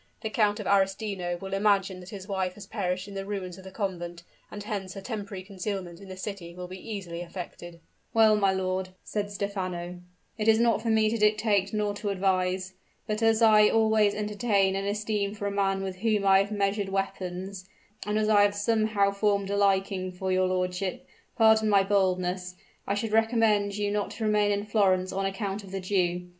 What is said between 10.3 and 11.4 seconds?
"it is not for me to